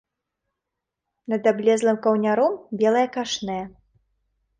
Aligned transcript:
Над 1.33 1.49
аблезлым 1.51 1.99
каўняром 2.07 2.57
белае 2.81 3.05
кашнэ. 3.19 3.59